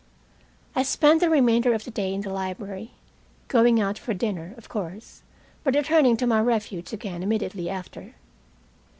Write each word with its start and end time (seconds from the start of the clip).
I 0.75 0.81
spent 0.81 1.19
the 1.19 1.29
remainder 1.29 1.75
of 1.75 1.83
the 1.83 1.91
day 1.91 2.11
in 2.11 2.21
the 2.21 2.33
library, 2.33 2.93
going 3.49 3.79
out 3.79 3.99
for 3.99 4.15
dinner, 4.15 4.55
of 4.57 4.67
course, 4.67 5.21
but 5.63 5.75
returning 5.75 6.17
to 6.17 6.25
my 6.25 6.41
refuge 6.41 6.91
again 6.91 7.21
immediately 7.21 7.69
after. 7.69 8.15